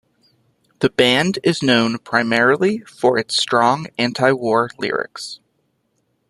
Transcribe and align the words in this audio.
The 0.79 0.89
band 0.89 1.37
is 1.43 1.61
known 1.61 1.99
primarily 1.99 2.79
for 2.85 3.19
its 3.19 3.37
strong 3.37 3.85
anti-war 3.99 4.71
lyrics. 4.79 5.39